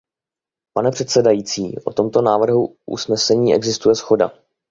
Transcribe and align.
Pane 0.73 0.91
předsedající, 0.91 1.79
o 1.85 1.93
tomto 1.93 2.21
návrhu 2.21 2.75
usnesení 2.85 3.53
existuje 3.55 3.95
shoda. 3.95 4.31